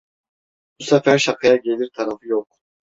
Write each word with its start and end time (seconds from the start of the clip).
Bu 0.79 0.83
sefer 0.83 1.17
şakaya 1.17 1.55
gelir 1.55 1.89
tarafı 1.93 2.27
yok. 2.27 2.47